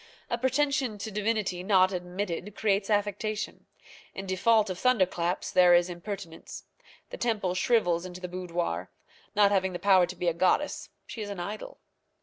A 0.31 0.37
pretension 0.39 0.97
to 0.97 1.11
divinity 1.11 1.61
not 1.61 1.93
admitted 1.93 2.55
creates 2.55 2.89
affectation. 2.89 3.67
In 4.15 4.25
default 4.25 4.71
of 4.71 4.79
thunderclaps 4.79 5.51
there 5.51 5.75
is 5.75 5.91
impertinence. 5.91 6.63
The 7.11 7.17
temple 7.17 7.53
shrivels 7.53 8.03
into 8.03 8.19
the 8.19 8.27
boudoir. 8.27 8.89
Not 9.35 9.51
having 9.51 9.73
the 9.73 9.77
power 9.77 10.07
to 10.07 10.15
be 10.15 10.27
a 10.27 10.33
goddess, 10.33 10.89
she 11.05 11.21
is 11.21 11.29
an 11.29 11.39
idol. 11.39 11.77